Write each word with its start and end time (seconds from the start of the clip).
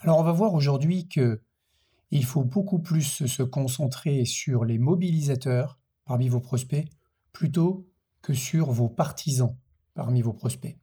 Alors 0.00 0.18
on 0.18 0.22
va 0.22 0.32
voir 0.32 0.54
aujourd'hui 0.54 1.08
que 1.08 1.40
il 2.10 2.24
faut 2.24 2.44
beaucoup 2.44 2.78
plus 2.78 3.26
se 3.26 3.42
concentrer 3.42 4.24
sur 4.24 4.64
les 4.64 4.78
mobilisateurs 4.78 5.78
parmi 6.04 6.28
vos 6.28 6.40
prospects 6.40 6.88
plutôt 7.32 7.88
que 8.22 8.32
sur 8.34 8.70
vos 8.70 8.88
partisans 8.88 9.56
parmi 9.94 10.22
vos 10.22 10.32
prospects. 10.32 10.78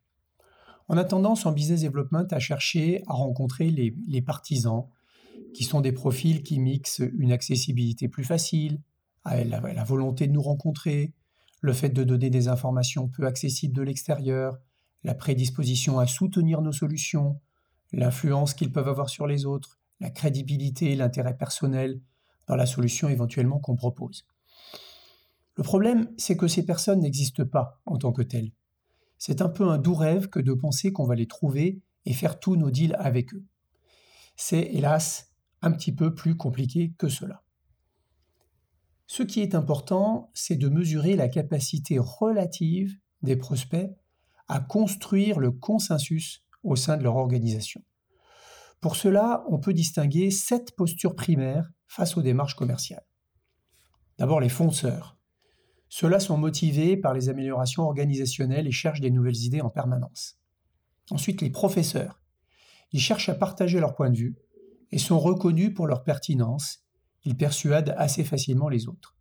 On 0.90 0.98
a 0.98 1.04
tendance 1.05 1.46
en 1.46 1.52
business 1.52 1.82
development 1.82 2.28
à 2.32 2.40
chercher 2.40 3.04
à 3.08 3.14
rencontrer 3.14 3.70
les, 3.70 4.22
partisans, 4.22 4.88
qui 5.54 5.64
sont 5.64 5.80
des 5.80 5.94
profils 5.94 6.44
qui 6.44 6.59
mixent 6.59 7.02
une 7.18 7.32
accessibilité 7.32 8.09
plus 8.09 8.26
facile, 8.26 8.82
la, 9.26 9.44
la 9.44 9.84
volonté 9.84 10.27
de 10.27 10.34
nous 10.34 10.41
rencontrer, 10.41 11.14
le 11.62 11.72
fait 11.72 11.90
de 11.90 12.04
donner 12.04 12.30
des 12.30 12.50
informations 12.50 13.08
peu 13.08 13.26
accessibles 13.26 13.76
de 13.76 13.82
l'extérieur, 13.82 14.58
la 15.04 15.16
prédisposition 15.16 16.00
à 16.00 16.08
soutenir 16.08 16.62
nos 16.62 16.73
solutions, 16.73 17.40
l'influence 17.94 18.54
qu'ils 18.54 18.72
peuvent 18.72 18.88
avoir 18.90 19.10
sur 19.10 19.28
les 19.28 19.46
autres, 19.46 19.80
la 20.00 20.10
crédibilité 20.10 20.96
l'intérêt 20.96 21.38
personnel 21.38 22.02
dans 22.48 22.56
la 22.56 22.66
solution 22.66 23.08
éventuellement 23.08 23.60
qu'on 23.60 23.76
propose. 23.76 24.26
Le 25.56 25.64
problème, 25.64 26.10
c'est 26.18 26.36
que 26.36 26.48
ces 26.48 26.66
personnes 26.66 27.02
n'existent 27.02 27.46
pas 27.46 27.80
en 27.86 27.98
tant 27.98 28.12
que 28.12 28.24
telles. 28.24 28.52
C'est 29.18 29.42
un 29.42 29.50
peu 29.50 29.70
un 29.70 29.78
doux 29.78 29.94
rêve 29.94 30.28
que 30.28 30.40
de 30.40 30.54
penser 30.54 30.92
qu'on 30.92 31.06
va 31.06 31.16
les 31.16 31.28
trouver 31.28 31.80
et 32.06 32.14
faire 32.14 32.40
tous 32.40 32.56
nos 32.56 32.72
deals 32.72 32.98
avec 33.00 33.34
eux. 33.34 33.46
C'est 34.36 34.64
hélas 34.74 35.32
un 35.62 35.72
petit 35.72 35.94
peu 35.94 36.14
plus 36.14 36.36
compliqué 36.36 36.94
que 36.98 37.08
cela. 37.08 37.44
Ce 39.05 39.22
qui 39.22 39.41
est 39.41 39.54
important, 39.54 40.32
c'est 40.34 40.55
de 40.55 40.70
mesurer 40.70 41.16
la 41.16 41.30
capacité 41.30 42.00
relative 42.00 42.98
des 43.22 43.35
prospects 43.35 43.91
à 44.48 44.60
construire 44.60 45.40
le 45.40 45.52
consensus 45.52 46.44
au 46.64 46.76
sein 46.76 46.98
de 46.98 47.04
leur 47.04 47.16
organisation. 47.16 47.84
Pour 48.82 48.96
cela, 48.96 49.44
on 49.50 49.60
peut 49.60 49.74
distinguer 49.74 50.30
sept 50.32 50.76
postures 50.76 51.16
primaires 51.16 51.70
face 51.88 52.18
aux 52.18 52.22
démarches 52.22 52.56
commerciales. 52.56 53.06
D'abord 54.18 54.40
les 54.40 54.50
fonceurs. 54.50 55.18
Ceux-là 55.90 56.20
sont 56.20 56.38
motivés 56.38 56.98
par 56.98 57.14
les 57.14 57.30
améliorations 57.30 57.84
organisationnelles 57.84 58.68
et 58.68 58.72
cherchent 58.72 59.00
des 59.00 59.12
nouvelles 59.12 59.44
idées 59.44 59.62
en 59.62 59.70
permanence. 59.70 60.40
Ensuite 61.12 61.41
les 61.41 61.50
professeurs. 61.50 62.22
Ils 62.91 63.00
cherchent 63.00 63.30
à 63.30 63.36
partager 63.36 63.80
leur 63.80 63.96
point 63.96 64.09
de 64.09 64.18
vue 64.18 64.36
et 64.91 64.97
sont 64.97 65.19
reconnus 65.19 65.74
pour 65.74 65.88
leur 65.88 66.03
pertinence. 66.03 66.84
Ils 67.25 67.38
persuadent 67.38 67.96
assez 67.97 68.24
facilement 68.24 68.69
les 68.69 68.88
autres. 68.88 69.16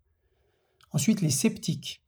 Ensuite 0.90 1.20
les 1.20 1.30
sceptiques. 1.30 2.01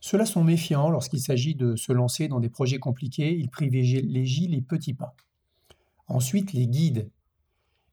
Ceux-là 0.00 0.26
sont 0.26 0.44
méfiants 0.44 0.90
lorsqu'il 0.90 1.20
s'agit 1.20 1.54
de 1.54 1.74
se 1.74 1.92
lancer 1.92 2.28
dans 2.28 2.40
des 2.40 2.48
projets 2.48 2.78
compliqués, 2.78 3.36
ils 3.36 3.50
privilégient 3.50 4.48
les 4.48 4.62
petits 4.62 4.94
pas. 4.94 5.14
Ensuite, 6.06 6.52
les 6.52 6.66
guides. 6.66 7.10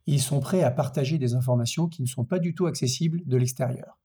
Ils 0.06 0.22
sont 0.22 0.39
prêts 0.39 0.62
à 0.62 0.70
partager 0.70 1.17
des 1.17 1.34
informations 1.34 1.88
qui 1.88 2.03
ne 2.03 2.08
sont 2.08 2.25
pas 2.25 2.38
du 2.38 2.53
tout 2.53 2.67
accessibles 2.67 3.22
de 3.25 3.38
l'extérieur. 3.38 4.00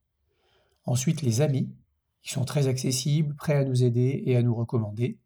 Ensuite, 0.84 1.22
les 1.22 1.42
amis. 1.42 1.70
Ils 2.24 2.30
sont 2.30 2.44
très 2.44 2.68
accessibles, 2.68 3.34
prêts 3.34 3.56
à 3.56 3.64
nous 3.64 3.84
aider 3.84 4.22
et 4.24 4.36
à 4.36 4.42
nous 4.42 4.54
recommander. 4.54 5.18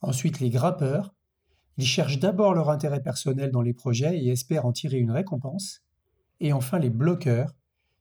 Ensuite, 0.00 0.40
les 0.40 0.50
grappeurs. 0.50 1.14
Ils 1.76 1.86
cherchent 1.86 2.18
d'abord 2.18 2.54
leur 2.54 2.70
intérêt 2.70 3.02
personnel 3.02 3.50
dans 3.50 3.62
les 3.62 3.74
projets 3.74 4.18
et 4.18 4.28
espèrent 4.28 4.66
en 4.66 4.72
tirer 4.72 4.98
une 4.98 5.10
récompense. 5.10 5.82
Et 6.40 6.52
enfin, 6.52 6.78
les 6.78 6.90
bloqueurs. 6.90 7.54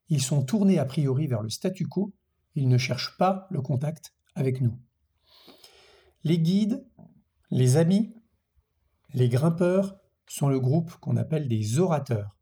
Ils 0.09 0.21
sont 0.21 0.43
tournés 0.43 0.79
a 0.79 0.85
priori 0.85 1.27
vers 1.27 1.41
le 1.41 1.49
statu 1.49 1.85
quo 1.85 2.13
ils 2.57 2.67
ne 2.67 2.79
cherchent 2.79 3.15
pas 3.17 3.47
le 3.51 3.61
contact 3.61 4.15
avec 4.33 4.61
nous. 4.61 4.79
Les 6.23 6.39
guides, 6.39 6.83
les 7.51 7.77
amis, 7.77 8.15
les 9.13 9.29
grimpeurs 9.29 9.99
sont 10.27 10.49
le 10.49 10.59
groupe 10.59 10.91
qu'on 10.95 11.17
appelle 11.17 11.47
des 11.47 11.77
orateurs. 11.77 12.35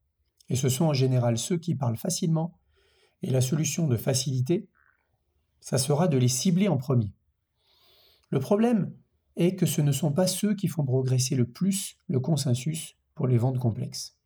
Et 0.47 0.56
ce 0.56 0.69
sont 0.69 0.85
en 0.85 0.94
général 0.94 1.38
ceux 1.38 1.57
qui 1.57 1.75
parlent 1.75 1.97
facilement. 1.97 2.57
Et 3.23 3.29
la 3.29 3.41
solution 3.41 3.88
de 3.88 3.97
facilité, 3.97 4.69
ça 5.59 5.78
sera 5.78 6.07
de 6.07 6.17
les 6.17 6.29
cibler 6.29 6.69
en 6.69 6.78
premier. 6.78 7.13
Le 8.29 8.40
problème 8.40 8.95
est 9.35 9.56
que 9.56 9.66
ce 9.66 9.81
ne 9.81 9.91
sont 9.91 10.13
pas 10.13 10.28
ceux 10.28 10.56
qui 10.56 10.69
font 10.69 10.85
progresser 10.85 11.35
le 11.35 11.45
plus 11.45 11.97
le 12.07 12.22
consensus 12.22 12.95
pour 13.16 13.28
les 13.28 13.38
ventes 13.38 13.59
complexes. 13.59 14.17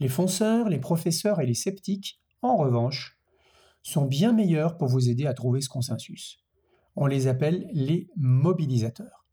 Les 0.00 0.08
fonceurs, 0.08 0.70
les 0.70 0.80
professeurs 0.80 1.42
et 1.42 1.46
les 1.46 1.54
sceptiques, 1.54 2.22
en 2.40 2.56
revanche, 2.56 3.17
sont 3.88 4.04
bien 4.04 4.32
meilleurs 4.32 4.76
pour 4.76 4.88
vous 4.88 5.08
aider 5.08 5.26
à 5.26 5.32
trouver 5.32 5.62
ce 5.62 5.70
consensus. 5.70 6.44
On 6.94 7.06
les 7.06 7.26
appelle 7.26 7.66
les 7.72 8.10
mobilisateurs. 8.16 9.26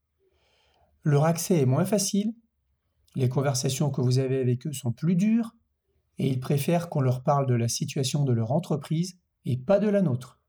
Leur 1.04 1.26
accès 1.26 1.60
est 1.60 1.66
moins 1.66 1.84
facile, 1.84 2.34
les 3.16 3.28
conversations 3.28 3.90
que 3.90 4.02
vous 4.02 4.18
avez 4.18 4.40
avec 4.40 4.66
eux 4.66 4.74
sont 4.74 4.94
plus 4.94 5.16
dures, 5.16 5.52
et 6.18 6.30
ils 6.30 6.40
préfèrent 6.40 6.88
qu'on 6.90 7.02
leur 7.02 7.22
parle 7.22 7.48
de 7.48 7.54
la 7.54 7.68
situation 7.68 8.24
de 8.24 8.32
leur 8.32 8.54
entreprise 8.54 9.20
et 9.44 9.58
pas 9.58 9.80
de 9.80 9.90
la 9.90 10.02
nôtre. 10.02 10.40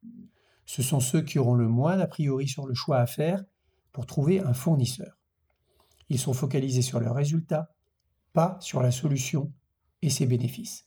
Ce 0.66 0.82
sont 0.82 1.00
ceux 1.00 1.22
qui 1.22 1.40
auront 1.40 1.54
le 1.54 1.68
moins 1.68 1.96
d'a 1.96 2.06
priori 2.06 2.46
sur 2.46 2.66
le 2.66 2.74
choix 2.74 2.98
à 2.98 3.06
faire 3.06 3.44
pour 3.90 4.06
trouver 4.06 4.38
un 4.40 4.54
fournisseur. 4.54 5.18
Ils 6.08 6.20
sont 6.20 6.32
focalisés 6.32 6.82
sur 6.82 7.00
leurs 7.00 7.14
résultats, 7.14 7.74
pas 8.32 8.56
sur 8.60 8.82
la 8.82 8.92
solution 8.92 9.52
et 10.02 10.10
ses 10.10 10.26
bénéfices. 10.26 10.85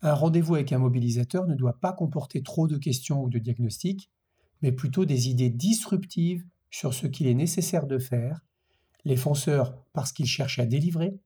Un 0.00 0.14
rendez-vous 0.14 0.54
avec 0.54 0.72
un 0.72 0.78
mobilisateur 0.78 1.46
ne 1.46 1.54
doit 1.54 1.80
pas 1.80 1.92
comporter 1.92 2.42
trop 2.42 2.68
de 2.68 2.78
questions 2.78 3.22
ou 3.22 3.30
de 3.30 3.38
diagnostics, 3.38 4.10
mais 4.62 4.72
plutôt 4.72 5.04
des 5.04 5.28
idées 5.28 5.50
disruptives 5.50 6.44
sur 6.70 6.94
ce 6.94 7.06
qu'il 7.06 7.26
est 7.26 7.34
nécessaire 7.34 7.86
de 7.86 7.98
faire, 7.98 8.44
les 9.04 9.16
fonceurs 9.16 9.82
parce 9.92 10.12
qu'ils 10.12 10.26
cherchent 10.26 10.58
à 10.58 10.66
délivrer, 10.66 11.18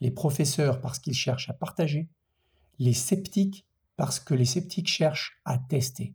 les 0.00 0.10
professeurs 0.10 0.80
parce 0.80 0.98
qu'ils 0.98 1.14
cherchent 1.14 1.50
à 1.50 1.52
partager, 1.52 2.08
les 2.78 2.94
sceptiques 2.94 3.66
parce 3.96 4.18
que 4.18 4.34
les 4.34 4.44
sceptiques 4.44 4.88
cherchent 4.88 5.40
à 5.44 5.58
tester. 5.58 6.14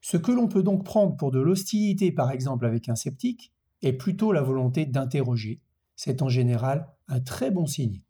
Ce 0.00 0.16
que 0.16 0.32
l'on 0.32 0.48
peut 0.48 0.62
donc 0.62 0.84
prendre 0.84 1.16
pour 1.16 1.30
de 1.30 1.40
l'hostilité 1.40 2.12
par 2.12 2.30
exemple 2.30 2.66
avec 2.66 2.88
un 2.88 2.96
sceptique 2.96 3.52
est 3.82 3.92
plutôt 3.92 4.32
la 4.32 4.42
volonté 4.42 4.86
d'interroger. 4.86 5.60
C'est 5.94 6.22
en 6.22 6.28
général 6.28 6.88
un 7.08 7.20
très 7.20 7.50
bon 7.50 7.66
signe. 7.66 8.02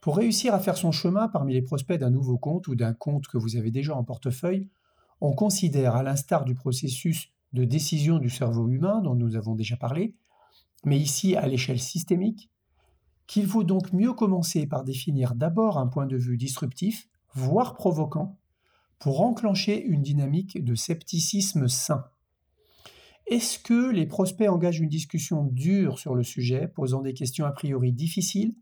Pour 0.00 0.16
réussir 0.16 0.54
à 0.54 0.60
faire 0.60 0.78
son 0.78 0.92
chemin 0.92 1.28
parmi 1.28 1.52
les 1.52 1.60
prospects 1.60 2.00
d'un 2.00 2.10
nouveau 2.10 2.38
compte 2.38 2.68
ou 2.68 2.74
d'un 2.74 2.94
compte 2.94 3.26
que 3.26 3.36
vous 3.36 3.56
avez 3.56 3.70
déjà 3.70 3.94
en 3.94 4.02
portefeuille, 4.02 4.70
on 5.20 5.34
considère, 5.34 5.94
à 5.94 6.02
l'instar 6.02 6.46
du 6.46 6.54
processus 6.54 7.28
de 7.52 7.64
décision 7.64 8.18
du 8.18 8.30
cerveau 8.30 8.68
humain 8.68 9.02
dont 9.02 9.14
nous 9.14 9.36
avons 9.36 9.54
déjà 9.54 9.76
parlé, 9.76 10.14
mais 10.84 10.98
ici 10.98 11.36
à 11.36 11.46
l'échelle 11.46 11.80
systémique, 11.80 12.50
qu'il 13.26 13.46
faut 13.46 13.62
donc 13.62 13.92
mieux 13.92 14.14
commencer 14.14 14.66
par 14.66 14.84
définir 14.84 15.34
d'abord 15.34 15.76
un 15.76 15.86
point 15.86 16.06
de 16.06 16.16
vue 16.16 16.38
disruptif, 16.38 17.08
voire 17.34 17.74
provoquant, 17.74 18.38
pour 18.98 19.20
enclencher 19.20 19.82
une 19.82 20.02
dynamique 20.02 20.64
de 20.64 20.74
scepticisme 20.74 21.68
sain. 21.68 22.06
Est-ce 23.26 23.58
que 23.58 23.90
les 23.90 24.06
prospects 24.06 24.48
engagent 24.48 24.80
une 24.80 24.88
discussion 24.88 25.44
dure 25.44 25.98
sur 25.98 26.14
le 26.14 26.22
sujet, 26.22 26.68
posant 26.68 27.02
des 27.02 27.14
questions 27.14 27.44
a 27.44 27.52
priori 27.52 27.92
difficiles 27.92 28.54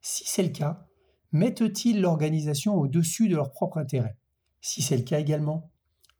si 0.00 0.24
c'est 0.26 0.42
le 0.42 0.50
cas, 0.50 0.86
mettent-ils 1.32 2.00
l'organisation 2.00 2.74
au-dessus 2.74 3.28
de 3.28 3.36
leur 3.36 3.52
propre 3.52 3.78
intérêt? 3.78 4.16
Si 4.60 4.82
c'est 4.82 4.96
le 4.96 5.02
cas 5.02 5.20
également, 5.20 5.70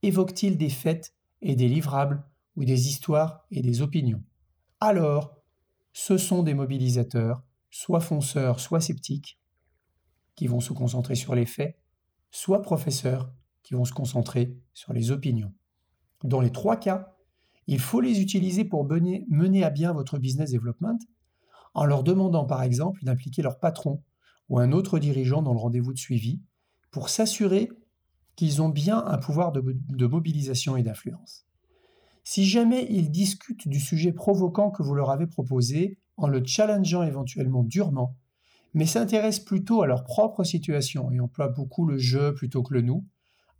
évoquent-ils 0.02 0.56
des 0.56 0.70
faits 0.70 1.14
et 1.42 1.56
des 1.56 1.68
livrables 1.68 2.24
ou 2.56 2.64
des 2.64 2.88
histoires 2.88 3.44
et 3.50 3.62
des 3.62 3.82
opinions? 3.82 4.22
Alors, 4.80 5.36
ce 5.92 6.16
sont 6.16 6.42
des 6.42 6.54
mobilisateurs, 6.54 7.42
soit 7.70 8.00
fonceurs, 8.00 8.60
soit 8.60 8.80
sceptiques, 8.80 9.38
qui 10.36 10.46
vont 10.46 10.60
se 10.60 10.72
concentrer 10.72 11.14
sur 11.14 11.34
les 11.34 11.46
faits, 11.46 11.78
soit 12.30 12.62
professeurs, 12.62 13.32
qui 13.62 13.74
vont 13.74 13.84
se 13.84 13.92
concentrer 13.92 14.56
sur 14.72 14.92
les 14.92 15.10
opinions. 15.10 15.52
Dans 16.24 16.40
les 16.40 16.52
trois 16.52 16.76
cas, 16.76 17.14
il 17.66 17.78
faut 17.78 18.00
les 18.00 18.20
utiliser 18.20 18.64
pour 18.64 18.84
mener 18.84 19.64
à 19.64 19.70
bien 19.70 19.92
votre 19.92 20.18
business 20.18 20.52
development 20.52 20.98
en 21.74 21.84
leur 21.84 22.02
demandant 22.02 22.44
par 22.44 22.62
exemple 22.62 23.04
d'impliquer 23.04 23.42
leur 23.42 23.58
patron 23.58 24.02
ou 24.48 24.58
un 24.58 24.72
autre 24.72 24.98
dirigeant 24.98 25.42
dans 25.42 25.52
le 25.52 25.58
rendez-vous 25.58 25.92
de 25.92 25.98
suivi 25.98 26.40
pour 26.90 27.08
s'assurer 27.08 27.70
qu'ils 28.36 28.62
ont 28.62 28.68
bien 28.68 29.04
un 29.04 29.18
pouvoir 29.18 29.52
de, 29.52 30.06
mobilisation 30.06 30.76
et 30.76 30.82
d'influence. 30.82 31.46
Si 32.24 32.44
jamais 32.46 32.86
ils 32.90 33.10
discutent 33.10 33.68
du 33.68 33.80
sujet 33.80 34.12
provoquant 34.12 34.70
que 34.70 34.82
vous 34.82 34.94
leur 34.94 35.10
avez 35.10 35.26
proposé, 35.26 35.98
en 36.16 36.28
le 36.28 36.44
challengeant 36.44 37.02
éventuellement 37.02 37.64
durement, 37.64 38.16
mais 38.74 38.86
s'intéressent 38.86 39.44
plutôt 39.44 39.82
à 39.82 39.86
leur 39.86 40.04
propre 40.04 40.44
situation 40.44 41.10
et 41.10 41.20
emploient 41.20 41.48
beaucoup 41.48 41.86
le 41.86 41.98
je 41.98 42.30
plutôt 42.30 42.62
que 42.62 42.74
le 42.74 42.82
nous, 42.82 43.04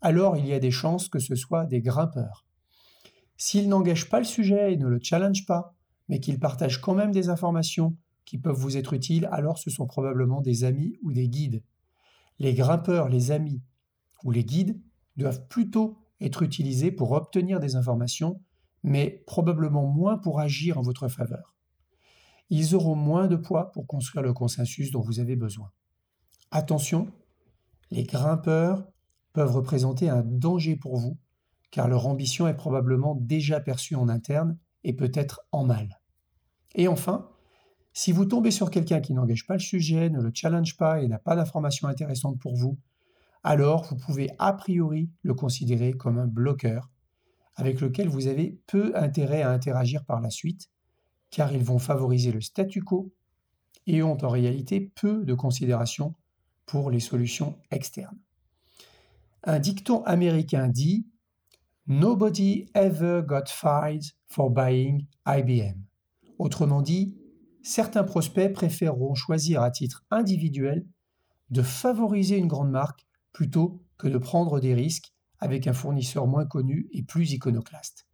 alors 0.02 0.36
il 0.36 0.46
y 0.46 0.52
a 0.52 0.60
des 0.60 0.70
chances 0.70 1.08
que 1.08 1.18
ce 1.18 1.34
soit 1.34 1.66
des 1.66 1.80
grimpeurs. 1.80 2.44
S'ils 3.36 3.68
n'engagent 3.68 4.08
pas 4.08 4.18
le 4.18 4.24
sujet 4.24 4.72
et 4.72 4.76
ne 4.76 4.86
le 4.86 5.00
challengent 5.02 5.46
pas, 5.46 5.74
mais 6.10 6.18
qu'ils 6.18 6.40
partagent 6.40 6.80
quand 6.80 6.94
même 6.94 7.12
des 7.12 7.28
informations 7.28 7.96
qui 8.24 8.36
peuvent 8.36 8.58
vous 8.58 8.76
être 8.76 8.94
utiles, 8.94 9.28
alors 9.30 9.58
ce 9.58 9.70
sont 9.70 9.86
probablement 9.86 10.40
des 10.40 10.64
amis 10.64 10.96
ou 11.02 11.12
des 11.12 11.28
guides. 11.28 11.62
Les 12.40 12.52
grimpeurs, 12.52 13.08
les 13.08 13.30
amis 13.30 13.62
ou 14.24 14.32
les 14.32 14.44
guides 14.44 14.78
doivent 15.16 15.46
plutôt 15.46 15.98
être 16.20 16.42
utilisés 16.42 16.90
pour 16.90 17.12
obtenir 17.12 17.60
des 17.60 17.76
informations, 17.76 18.42
mais 18.82 19.22
probablement 19.28 19.86
moins 19.86 20.18
pour 20.18 20.40
agir 20.40 20.78
en 20.78 20.82
votre 20.82 21.06
faveur. 21.06 21.54
ils 22.52 22.74
auront 22.74 22.96
moins 22.96 23.28
de 23.28 23.36
poids 23.36 23.70
pour 23.70 23.86
construire 23.86 24.24
le 24.24 24.32
consensus 24.32 24.90
dont 24.90 25.02
vous 25.02 25.20
avez 25.20 25.36
besoin. 25.36 25.70
Attention, 26.50 27.12
les 27.92 28.02
grimpeurs 28.02 28.84
peuvent 29.32 29.54
représenter 29.54 30.08
un 30.08 30.22
danger 30.22 30.74
pour 30.74 30.96
vous, 30.96 31.16
car 31.70 31.86
leur 31.86 32.08
ambition 32.08 32.48
est 32.48 32.54
probablement 32.54 33.14
déjà 33.14 33.60
perçue 33.60 33.94
en 33.94 34.08
interne 34.08 34.58
et 34.82 34.92
peut-être 34.92 35.42
en 35.52 35.64
mal. 35.64 35.99
Et 36.74 36.88
enfin, 36.88 37.28
si 37.92 38.12
vous 38.12 38.24
tombez 38.24 38.50
sur 38.50 38.70
quelqu'un 38.70 39.00
qui 39.00 39.12
n'engage 39.12 39.46
pas 39.46 39.54
le 39.54 39.60
sujet, 39.60 40.10
ne 40.10 40.20
le 40.20 40.30
challenge 40.32 40.76
pas 40.76 41.02
et 41.02 41.08
n'a 41.08 41.18
pas 41.18 41.36
d'informations 41.36 41.88
intéressantes 41.88 42.38
pour 42.38 42.54
vous, 42.54 42.78
alors 43.42 43.84
vous 43.84 43.96
pouvez 43.96 44.30
a 44.38 44.52
priori 44.52 45.10
le 45.22 45.34
considérer 45.34 45.92
comme 45.92 46.18
un 46.18 46.26
bloqueur 46.26 46.90
avec 47.56 47.80
lequel 47.80 48.08
vous 48.08 48.26
avez 48.26 48.58
peu 48.66 48.92
intérêt 48.96 49.42
à 49.42 49.50
interagir 49.50 50.04
par 50.04 50.20
la 50.20 50.30
suite, 50.30 50.70
car 51.30 51.52
ils 51.52 51.64
vont 51.64 51.78
favoriser 51.78 52.32
le 52.32 52.40
statu 52.40 52.82
quo 52.82 53.12
et 53.86 54.02
ont 54.02 54.16
en 54.24 54.28
réalité 54.28 54.80
peu 54.80 55.24
de 55.24 55.34
considération 55.34 56.14
pour 56.64 56.90
les 56.90 57.00
solutions 57.00 57.58
externes. 57.70 58.18
Un 59.44 59.58
dicton 59.58 60.02
américain 60.04 60.68
dit 60.68 61.06
Nobody 61.86 62.70
ever 62.74 63.22
got 63.26 63.46
fired 63.48 64.04
for 64.28 64.50
buying 64.50 65.06
IBM. 65.26 65.89
Autrement 66.40 66.80
dit, 66.80 67.18
certains 67.62 68.02
prospects 68.02 68.50
préféreront 68.54 69.14
choisir 69.14 69.60
à 69.60 69.70
titre 69.70 70.06
individuel 70.10 70.86
de 71.50 71.60
favoriser 71.60 72.38
une 72.38 72.46
grande 72.46 72.70
marque 72.70 73.06
plutôt 73.30 73.84
que 73.98 74.08
de 74.08 74.16
prendre 74.16 74.58
des 74.58 74.72
risques 74.72 75.12
avec 75.38 75.66
un 75.66 75.74
fournisseur 75.74 76.26
moins 76.26 76.46
connu 76.46 76.88
et 76.92 77.02
plus 77.02 77.32
iconoclaste. 77.32 78.06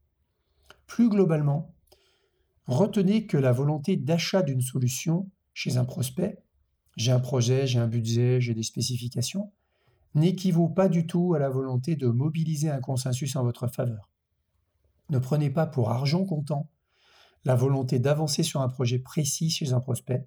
Plus 0.88 1.08
globalement, 1.08 1.72
retenez 2.66 3.28
que 3.28 3.36
la 3.36 3.52
volonté 3.52 3.96
d'achat 3.96 4.42
d'une 4.42 4.60
solution 4.60 5.30
chez 5.54 5.76
un 5.76 5.84
prospect, 5.84 6.42
j'ai 6.96 7.12
un 7.12 7.20
projet, 7.20 7.68
j'ai 7.68 7.78
un 7.78 7.86
budget, 7.86 8.40
j'ai 8.40 8.54
des 8.54 8.64
spécifications, 8.64 9.52
n'équivaut 10.16 10.68
pas 10.68 10.88
du 10.88 11.06
tout 11.06 11.34
à 11.34 11.38
la 11.38 11.48
volonté 11.48 11.94
de 11.94 12.08
mobiliser 12.08 12.70
un 12.70 12.80
consensus 12.80 13.36
en 13.36 13.44
votre 13.44 13.68
faveur. 13.68 14.10
Ne 15.10 15.20
prenez 15.20 15.48
pas 15.48 15.66
pour 15.66 15.90
argent 15.90 16.24
comptant 16.24 16.68
la 17.46 17.54
volonté 17.54 18.00
d'avancer 18.00 18.42
sur 18.42 18.60
un 18.60 18.68
projet 18.68 18.98
précis 18.98 19.50
chez 19.50 19.72
un 19.72 19.78
prospect, 19.78 20.26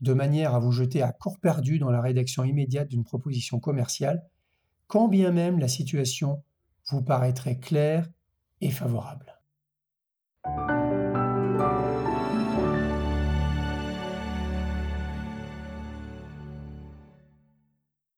de 0.00 0.12
manière 0.12 0.56
à 0.56 0.58
vous 0.58 0.72
jeter 0.72 1.02
à 1.02 1.12
corps 1.12 1.38
perdu 1.38 1.78
dans 1.78 1.90
la 1.92 2.00
rédaction 2.00 2.42
immédiate 2.42 2.88
d'une 2.88 3.04
proposition 3.04 3.60
commerciale, 3.60 4.28
quand 4.88 5.06
bien 5.06 5.30
même 5.30 5.60
la 5.60 5.68
situation 5.68 6.42
vous 6.90 7.00
paraîtrait 7.00 7.60
claire 7.60 8.10
et 8.60 8.72
favorable. 8.72 9.37